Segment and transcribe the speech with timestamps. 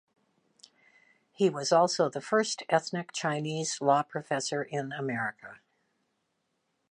[1.31, 5.59] He was also the first ethnic Chinese law professor in America.